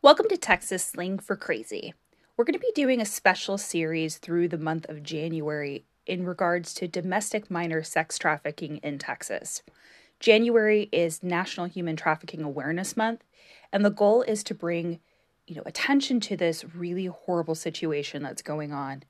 Welcome 0.00 0.28
to 0.28 0.36
Texas 0.36 0.84
Slang 0.84 1.18
for 1.18 1.34
Crazy. 1.34 1.92
We're 2.36 2.44
going 2.44 2.52
to 2.52 2.60
be 2.60 2.70
doing 2.72 3.00
a 3.00 3.04
special 3.04 3.58
series 3.58 4.18
through 4.18 4.46
the 4.46 4.56
month 4.56 4.88
of 4.88 5.02
January 5.02 5.86
in 6.06 6.24
regards 6.24 6.72
to 6.74 6.86
domestic 6.86 7.50
minor 7.50 7.82
sex 7.82 8.16
trafficking 8.16 8.76
in 8.76 8.98
Texas. 8.98 9.64
January 10.20 10.88
is 10.92 11.24
National 11.24 11.66
Human 11.66 11.96
Trafficking 11.96 12.42
Awareness 12.42 12.96
Month, 12.96 13.24
and 13.72 13.84
the 13.84 13.90
goal 13.90 14.22
is 14.22 14.44
to 14.44 14.54
bring, 14.54 15.00
you 15.48 15.56
know, 15.56 15.64
attention 15.66 16.20
to 16.20 16.36
this 16.36 16.64
really 16.76 17.06
horrible 17.06 17.56
situation 17.56 18.22
that's 18.22 18.40
going 18.40 18.72
on. 18.72 19.02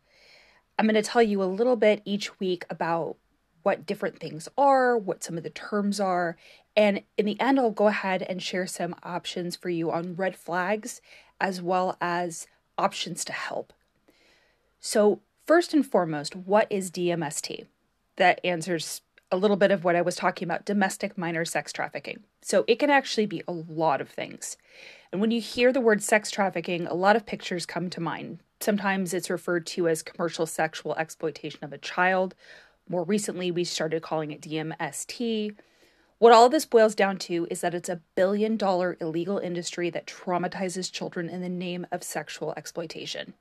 I'm 0.79 0.87
going 0.87 0.95
to 0.95 1.03
tell 1.03 1.23
you 1.23 1.43
a 1.43 1.45
little 1.45 1.77
bit 1.77 2.01
each 2.07 2.41
week 2.41 2.65
about 2.71 3.19
what 3.63 3.85
different 3.85 4.19
things 4.19 4.49
are, 4.57 4.97
what 4.97 5.23
some 5.23 5.37
of 5.37 5.43
the 5.43 5.51
terms 5.51 6.01
are, 6.01 6.39
and 6.79 7.03
in 7.17 7.27
the 7.27 7.41
end, 7.41 7.59
I'll 7.59 7.73
go 7.73 7.89
ahead 7.89 8.23
and 8.23 8.41
share 8.41 8.65
some 8.69 8.95
options 9.03 9.57
for 9.57 9.69
you 9.69 9.91
on 9.91 10.15
red 10.15 10.37
flags 10.37 11.01
as 11.41 11.61
well 11.61 11.97
as 12.01 12.47
options 12.79 13.25
to 13.25 13.33
help. 13.33 13.73
So, 14.79 15.19
first 15.45 15.75
and 15.75 15.85
foremost, 15.85 16.37
what 16.37 16.69
is 16.71 16.93
DMST? 16.93 17.67
That 18.15 18.41
answers 18.45 19.01
a 19.33 19.37
little 19.37 19.57
bit 19.57 19.73
of 19.73 19.83
what 19.83 19.97
I 19.97 20.03
was 20.03 20.15
talking 20.15 20.47
about 20.47 20.65
domestic 20.65 21.19
minor 21.19 21.45
sex 21.45 21.73
trafficking. 21.73 22.21
So, 22.43 22.65
it 22.69 22.79
can 22.79 22.91
actually 22.91 23.27
be 23.27 23.43
a 23.49 23.53
lot 23.53 24.01
of 24.01 24.09
things. 24.09 24.57
And 25.11 25.21
when 25.21 25.33
you 25.33 25.41
hear 25.41 25.73
the 25.73 25.81
word 25.81 26.01
sex 26.01 26.31
trafficking, 26.31 26.87
a 26.87 26.95
lot 26.95 27.17
of 27.17 27.27
pictures 27.27 27.67
come 27.67 27.91
to 27.91 28.01
mind. 28.01 28.39
Sometimes 28.61 29.13
it's 29.13 29.31
referred 29.31 29.67
to 29.67 29.89
as 29.89 30.05
commercial 30.05 30.47
sexual 30.47 30.95
exploitation 30.95 31.65
of 31.65 31.73
a 31.73 31.79
child. 31.79 32.37
More 32.89 33.03
recently, 33.03 33.51
we 33.51 33.65
started 33.65 34.01
calling 34.01 34.31
it 34.31 34.43
DMST. 34.43 35.57
What 36.19 36.33
all 36.33 36.49
this 36.49 36.65
boils 36.65 36.97
down 36.97 37.19
to 37.19 37.47
is 37.49 37.61
that 37.61 37.75
it's 37.75 37.89
a 37.89 38.01
billion 38.17 38.57
dollar 38.57 38.97
illegal 39.01 39.39
industry 39.39 39.89
that 39.91 40.09
traumatizes 40.09 40.91
children 40.91 41.29
in 41.29 41.43
the 41.43 41.49
name 41.49 41.87
of 41.93 42.03
sexual 42.03 42.53
exploitation. 42.57 43.35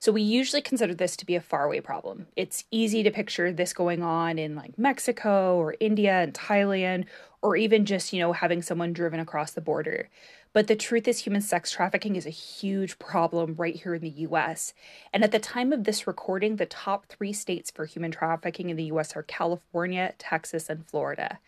So 0.00 0.10
we 0.10 0.22
usually 0.22 0.60
consider 0.60 0.92
this 0.92 1.16
to 1.18 1.26
be 1.26 1.36
a 1.36 1.40
faraway 1.40 1.78
problem. 1.78 2.26
It's 2.34 2.64
easy 2.72 3.04
to 3.04 3.12
picture 3.12 3.52
this 3.52 3.72
going 3.72 4.02
on 4.02 4.40
in 4.40 4.56
like 4.56 4.76
Mexico 4.76 5.56
or 5.56 5.76
India 5.78 6.14
and 6.14 6.34
Thailand 6.34 7.04
or 7.42 7.54
even 7.56 7.86
just, 7.86 8.12
you 8.12 8.18
know, 8.18 8.32
having 8.32 8.60
someone 8.60 8.92
driven 8.92 9.20
across 9.20 9.52
the 9.52 9.60
border. 9.60 10.08
But 10.52 10.66
the 10.66 10.74
truth 10.74 11.06
is 11.06 11.20
human 11.20 11.42
sex 11.42 11.70
trafficking 11.70 12.16
is 12.16 12.26
a 12.26 12.30
huge 12.30 12.98
problem 12.98 13.54
right 13.56 13.76
here 13.76 13.94
in 13.94 14.02
the 14.02 14.26
US. 14.26 14.74
And 15.12 15.22
at 15.22 15.30
the 15.30 15.38
time 15.38 15.72
of 15.72 15.84
this 15.84 16.08
recording, 16.08 16.56
the 16.56 16.66
top 16.66 17.06
3 17.06 17.32
states 17.32 17.70
for 17.70 17.86
human 17.86 18.10
trafficking 18.10 18.68
in 18.68 18.76
the 18.76 18.90
US 18.94 19.14
are 19.14 19.22
California, 19.22 20.14
Texas, 20.18 20.68
and 20.68 20.84
Florida 20.84 21.38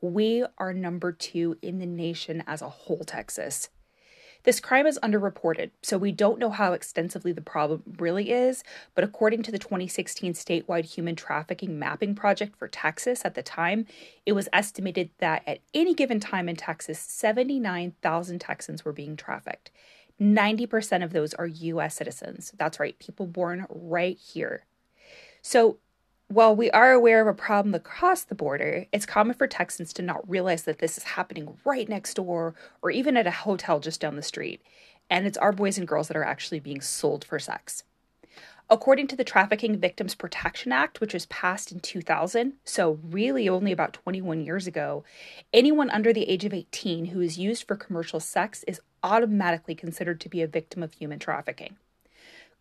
we 0.00 0.44
are 0.58 0.72
number 0.72 1.12
two 1.12 1.56
in 1.62 1.78
the 1.78 1.86
nation 1.86 2.42
as 2.46 2.62
a 2.62 2.68
whole, 2.68 3.04
Texas. 3.04 3.68
This 4.42 4.60
crime 4.60 4.86
is 4.86 4.98
underreported, 5.02 5.70
so 5.82 5.98
we 5.98 6.12
don't 6.12 6.38
know 6.38 6.48
how 6.48 6.72
extensively 6.72 7.32
the 7.32 7.42
problem 7.42 7.82
really 7.98 8.30
is. 8.30 8.64
But 8.94 9.04
according 9.04 9.42
to 9.42 9.52
the 9.52 9.58
2016 9.58 10.32
statewide 10.32 10.86
human 10.86 11.14
trafficking 11.14 11.78
mapping 11.78 12.14
project 12.14 12.56
for 12.56 12.66
Texas 12.66 13.22
at 13.24 13.34
the 13.34 13.42
time, 13.42 13.86
it 14.24 14.32
was 14.32 14.48
estimated 14.52 15.10
that 15.18 15.42
at 15.46 15.60
any 15.74 15.92
given 15.92 16.20
time 16.20 16.48
in 16.48 16.56
Texas, 16.56 16.98
79,000 16.98 18.38
Texans 18.38 18.82
were 18.82 18.94
being 18.94 19.14
trafficked. 19.14 19.70
90% 20.18 21.04
of 21.04 21.12
those 21.12 21.34
are 21.34 21.46
US 21.46 21.96
citizens. 21.96 22.52
That's 22.56 22.80
right, 22.80 22.98
people 22.98 23.26
born 23.26 23.66
right 23.68 24.18
here. 24.18 24.64
So 25.42 25.78
while 26.30 26.54
we 26.54 26.70
are 26.70 26.92
aware 26.92 27.20
of 27.20 27.26
a 27.26 27.34
problem 27.34 27.74
across 27.74 28.22
the 28.22 28.36
border, 28.36 28.86
it's 28.92 29.04
common 29.04 29.34
for 29.34 29.48
Texans 29.48 29.92
to 29.92 30.00
not 30.00 30.30
realize 30.30 30.62
that 30.62 30.78
this 30.78 30.96
is 30.96 31.02
happening 31.02 31.56
right 31.64 31.88
next 31.88 32.14
door 32.14 32.54
or 32.82 32.92
even 32.92 33.16
at 33.16 33.26
a 33.26 33.32
hotel 33.32 33.80
just 33.80 34.00
down 34.00 34.14
the 34.14 34.22
street. 34.22 34.62
And 35.10 35.26
it's 35.26 35.38
our 35.38 35.50
boys 35.50 35.76
and 35.76 35.88
girls 35.88 36.06
that 36.06 36.16
are 36.16 36.22
actually 36.22 36.60
being 36.60 36.80
sold 36.80 37.24
for 37.24 37.40
sex. 37.40 37.82
According 38.68 39.08
to 39.08 39.16
the 39.16 39.24
Trafficking 39.24 39.76
Victims 39.76 40.14
Protection 40.14 40.70
Act, 40.70 41.00
which 41.00 41.14
was 41.14 41.26
passed 41.26 41.72
in 41.72 41.80
2000, 41.80 42.52
so 42.64 43.00
really 43.02 43.48
only 43.48 43.72
about 43.72 43.94
21 43.94 44.44
years 44.44 44.68
ago, 44.68 45.02
anyone 45.52 45.90
under 45.90 46.12
the 46.12 46.28
age 46.28 46.44
of 46.44 46.54
18 46.54 47.06
who 47.06 47.20
is 47.20 47.40
used 47.40 47.66
for 47.66 47.74
commercial 47.74 48.20
sex 48.20 48.62
is 48.68 48.80
automatically 49.02 49.74
considered 49.74 50.20
to 50.20 50.28
be 50.28 50.42
a 50.42 50.46
victim 50.46 50.80
of 50.80 50.92
human 50.92 51.18
trafficking. 51.18 51.76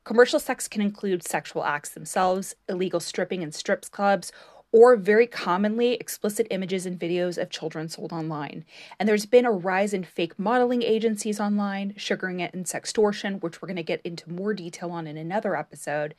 Commercial 0.03 0.39
sex 0.39 0.67
can 0.67 0.81
include 0.81 1.23
sexual 1.23 1.63
acts 1.63 1.89
themselves, 1.89 2.55
illegal 2.67 2.99
stripping 2.99 3.41
in 3.41 3.51
strips 3.51 3.89
clubs, 3.89 4.31
or 4.71 4.95
very 4.95 5.25
commonly 5.25 5.93
explicit 5.93 6.47
images 6.51 6.85
and 6.85 6.99
videos 6.99 7.41
of 7.41 7.49
children 7.49 7.89
sold 7.89 8.13
online. 8.13 8.65
And 8.99 9.09
there's 9.09 9.25
been 9.25 9.45
a 9.45 9.51
rise 9.51 9.93
in 9.93 10.03
fake 10.03 10.37
modeling 10.37 10.83
agencies 10.83 11.39
online, 11.39 11.93
sugaring 11.97 12.39
it 12.39 12.53
and 12.53 12.65
sextortion, 12.65 13.41
which 13.41 13.61
we're 13.61 13.67
going 13.67 13.77
to 13.77 13.83
get 13.83 14.01
into 14.03 14.31
more 14.31 14.53
detail 14.53 14.91
on 14.91 15.07
in 15.07 15.17
another 15.17 15.55
episode, 15.55 16.13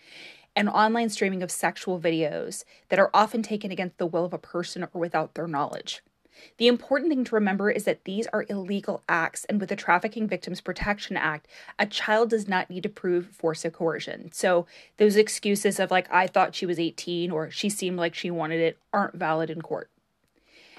and 0.56 0.68
online 0.68 1.08
streaming 1.08 1.42
of 1.42 1.50
sexual 1.50 2.00
videos 2.00 2.64
that 2.88 2.98
are 2.98 3.10
often 3.14 3.42
taken 3.42 3.70
against 3.70 3.98
the 3.98 4.06
will 4.06 4.24
of 4.24 4.32
a 4.32 4.38
person 4.38 4.82
or 4.92 5.00
without 5.00 5.34
their 5.34 5.46
knowledge. 5.46 6.02
The 6.56 6.68
important 6.68 7.10
thing 7.10 7.24
to 7.24 7.34
remember 7.34 7.70
is 7.70 7.84
that 7.84 8.04
these 8.04 8.26
are 8.32 8.46
illegal 8.48 9.02
acts, 9.08 9.44
and 9.46 9.60
with 9.60 9.68
the 9.68 9.76
Trafficking 9.76 10.26
Victims 10.26 10.60
Protection 10.60 11.16
Act, 11.16 11.46
a 11.78 11.86
child 11.86 12.30
does 12.30 12.48
not 12.48 12.70
need 12.70 12.82
to 12.84 12.88
prove 12.88 13.26
force 13.26 13.64
or 13.64 13.70
coercion. 13.70 14.30
So 14.32 14.66
those 14.96 15.16
excuses 15.16 15.80
of, 15.80 15.90
like, 15.90 16.12
I 16.12 16.26
thought 16.26 16.54
she 16.54 16.66
was 16.66 16.78
18 16.78 17.30
or 17.30 17.50
she 17.50 17.68
seemed 17.68 17.98
like 17.98 18.14
she 18.14 18.30
wanted 18.30 18.60
it 18.60 18.78
aren't 18.92 19.14
valid 19.14 19.50
in 19.50 19.62
court. 19.62 19.90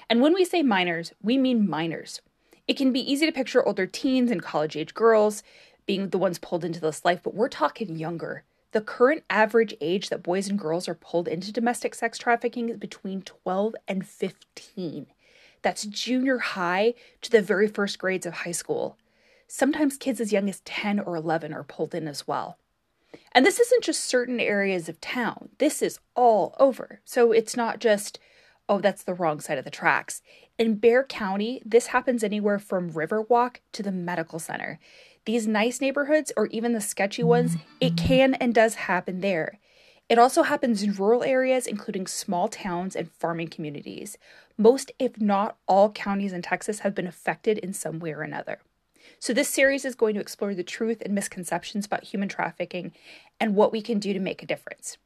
And 0.08 0.20
when 0.20 0.34
we 0.34 0.44
say 0.44 0.62
minors, 0.62 1.12
we 1.22 1.38
mean 1.38 1.68
minors. 1.68 2.20
It 2.68 2.76
can 2.76 2.92
be 2.92 3.12
easy 3.12 3.26
to 3.26 3.32
picture 3.32 3.66
older 3.66 3.86
teens 3.86 4.30
and 4.30 4.42
college 4.42 4.76
age 4.76 4.94
girls 4.94 5.42
being 5.86 6.08
the 6.10 6.18
ones 6.18 6.38
pulled 6.38 6.64
into 6.64 6.80
this 6.80 7.04
life, 7.04 7.20
but 7.22 7.34
we're 7.34 7.48
talking 7.48 7.96
younger. 7.96 8.44
The 8.72 8.80
current 8.80 9.24
average 9.28 9.74
age 9.80 10.08
that 10.08 10.22
boys 10.22 10.48
and 10.48 10.58
girls 10.58 10.88
are 10.88 10.94
pulled 10.94 11.28
into 11.28 11.52
domestic 11.52 11.94
sex 11.94 12.18
trafficking 12.18 12.70
is 12.70 12.78
between 12.78 13.22
12 13.22 13.74
and 13.86 14.06
15. 14.06 15.06
That's 15.62 15.84
junior 15.84 16.38
high 16.38 16.94
to 17.22 17.30
the 17.30 17.42
very 17.42 17.68
first 17.68 17.98
grades 17.98 18.26
of 18.26 18.34
high 18.34 18.52
school. 18.52 18.98
Sometimes 19.46 19.96
kids 19.96 20.20
as 20.20 20.32
young 20.32 20.48
as 20.48 20.60
10 20.60 21.00
or 21.00 21.16
11 21.16 21.52
are 21.52 21.64
pulled 21.64 21.94
in 21.94 22.08
as 22.08 22.26
well. 22.26 22.58
And 23.32 23.44
this 23.44 23.60
isn't 23.60 23.84
just 23.84 24.04
certain 24.04 24.40
areas 24.40 24.88
of 24.88 25.00
town, 25.00 25.50
this 25.58 25.82
is 25.82 25.98
all 26.14 26.54
over. 26.58 27.00
So 27.04 27.32
it's 27.32 27.56
not 27.56 27.78
just, 27.78 28.18
oh, 28.68 28.80
that's 28.80 29.02
the 29.02 29.14
wrong 29.14 29.40
side 29.40 29.58
of 29.58 29.64
the 29.64 29.70
tracks. 29.70 30.22
In 30.58 30.76
Bexar 30.76 31.04
County, 31.04 31.62
this 31.64 31.88
happens 31.88 32.22
anywhere 32.22 32.58
from 32.58 32.92
Riverwalk 32.92 33.56
to 33.72 33.82
the 33.82 33.92
medical 33.92 34.38
center. 34.38 34.78
These 35.24 35.46
nice 35.46 35.80
neighborhoods, 35.80 36.32
or 36.36 36.46
even 36.46 36.72
the 36.72 36.80
sketchy 36.80 37.22
ones, 37.22 37.56
it 37.80 37.94
mm. 37.94 37.98
can 37.98 38.34
and 38.34 38.54
does 38.54 38.74
happen 38.74 39.20
there. 39.20 39.58
It 40.08 40.18
also 40.18 40.42
happens 40.42 40.82
in 40.82 40.94
rural 40.94 41.22
areas, 41.22 41.66
including 41.66 42.06
small 42.06 42.48
towns 42.48 42.94
and 42.94 43.10
farming 43.12 43.48
communities. 43.48 44.18
Most, 44.58 44.92
if 44.98 45.20
not 45.20 45.56
all, 45.66 45.90
counties 45.90 46.32
in 46.32 46.42
Texas 46.42 46.80
have 46.80 46.94
been 46.94 47.06
affected 47.06 47.58
in 47.58 47.72
some 47.72 47.98
way 47.98 48.12
or 48.12 48.22
another. 48.22 48.60
So, 49.18 49.32
this 49.32 49.48
series 49.48 49.84
is 49.84 49.94
going 49.94 50.14
to 50.14 50.20
explore 50.20 50.54
the 50.54 50.62
truth 50.62 51.00
and 51.02 51.14
misconceptions 51.14 51.86
about 51.86 52.04
human 52.04 52.28
trafficking 52.28 52.92
and 53.40 53.54
what 53.54 53.72
we 53.72 53.80
can 53.80 53.98
do 53.98 54.12
to 54.12 54.20
make 54.20 54.42
a 54.42 54.46
difference. 54.46 54.98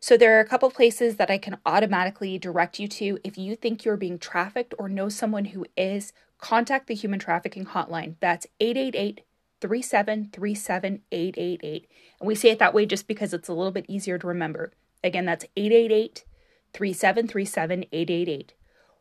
So, 0.00 0.16
there 0.16 0.36
are 0.36 0.40
a 0.40 0.48
couple 0.48 0.70
places 0.70 1.16
that 1.16 1.30
I 1.30 1.38
can 1.38 1.58
automatically 1.66 2.38
direct 2.38 2.78
you 2.78 2.88
to. 2.88 3.18
If 3.24 3.36
you 3.36 3.56
think 3.56 3.84
you're 3.84 3.96
being 3.96 4.18
trafficked 4.18 4.74
or 4.78 4.88
know 4.88 5.08
someone 5.08 5.46
who 5.46 5.66
is, 5.76 6.12
contact 6.38 6.86
the 6.86 6.94
Human 6.94 7.18
Trafficking 7.18 7.66
Hotline. 7.66 8.14
That's 8.20 8.46
888 8.60 9.22
3737 9.60 11.02
888. 11.10 11.86
And 12.20 12.26
we 12.26 12.34
say 12.34 12.50
it 12.50 12.58
that 12.58 12.74
way 12.74 12.86
just 12.86 13.08
because 13.08 13.32
it's 13.32 13.48
a 13.48 13.54
little 13.54 13.72
bit 13.72 13.86
easier 13.88 14.18
to 14.18 14.26
remember. 14.26 14.72
Again, 15.02 15.26
that's 15.26 15.44
888 15.56 16.24
3737 16.72 17.84
888. 17.92 18.54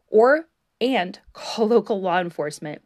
Or, 0.09 0.47
and 0.79 1.19
call 1.33 1.67
local 1.67 2.01
law 2.01 2.19
enforcement. 2.19 2.81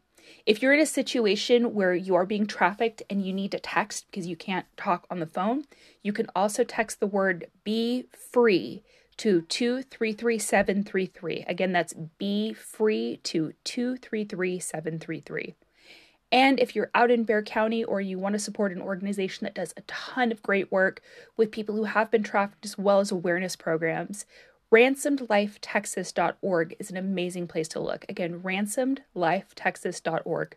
If 0.45 0.61
you're 0.61 0.73
in 0.73 0.79
a 0.79 0.85
situation 0.85 1.73
where 1.73 1.93
you 1.93 2.15
are 2.15 2.25
being 2.25 2.47
trafficked 2.47 3.03
and 3.09 3.25
you 3.25 3.33
need 3.33 3.51
to 3.51 3.59
text 3.59 4.05
because 4.09 4.27
you 4.27 4.35
can't 4.35 4.65
talk 4.77 5.05
on 5.09 5.19
the 5.19 5.25
phone, 5.25 5.65
you 6.01 6.13
can 6.13 6.27
also 6.35 6.63
text 6.63 6.99
the 6.99 7.07
word 7.07 7.47
be 7.63 8.05
free 8.11 8.83
to 9.17 9.41
233733. 9.41 11.45
Again, 11.47 11.73
that's 11.73 11.93
be 12.17 12.53
free 12.53 13.19
to 13.23 13.53
233733. 13.65 15.55
And 16.31 16.59
if 16.59 16.75
you're 16.75 16.91
out 16.95 17.11
in 17.11 17.23
Bexar 17.23 17.43
County 17.43 17.83
or 17.83 17.99
you 17.99 18.17
want 18.17 18.33
to 18.33 18.39
support 18.39 18.71
an 18.71 18.81
organization 18.81 19.45
that 19.45 19.55
does 19.55 19.73
a 19.75 19.81
ton 19.81 20.31
of 20.31 20.41
great 20.41 20.71
work 20.71 21.01
with 21.35 21.51
people 21.51 21.75
who 21.75 21.83
have 21.83 22.09
been 22.09 22.23
trafficked 22.23 22.65
as 22.65 22.77
well 22.77 22.99
as 22.99 23.11
awareness 23.11 23.57
programs, 23.57 24.25
ransomedlifetexas.org 24.73 26.75
is 26.79 26.89
an 26.89 26.97
amazing 26.97 27.47
place 27.47 27.67
to 27.67 27.81
look. 27.81 28.05
Again, 28.07 28.41
ransomedlifetexas.org. 28.41 30.55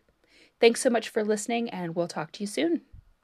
Thanks 0.61 0.79
so 0.79 0.89
much 0.89 1.09
for 1.09 1.21
listening, 1.23 1.69
and 1.69 1.95
we'll 1.95 2.07
talk 2.07 2.31
to 2.33 2.43
you 2.43 2.47
soon. 2.47 2.81